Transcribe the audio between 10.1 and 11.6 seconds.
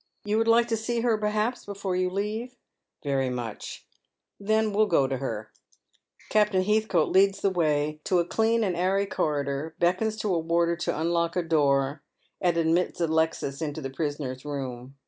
to a warder to unlock a